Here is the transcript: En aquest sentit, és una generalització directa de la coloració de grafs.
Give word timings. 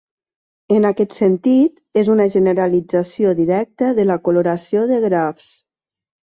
En 0.75 0.87
aquest 0.89 1.13
sentit, 1.17 1.75
és 2.03 2.09
una 2.15 2.27
generalització 2.37 3.35
directa 3.43 3.93
de 4.01 4.09
la 4.15 4.19
coloració 4.29 4.91
de 4.95 5.01
grafs. 5.09 5.55